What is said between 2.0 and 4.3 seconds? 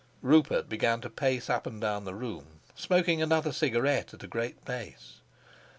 the room, smoking another cigarette at a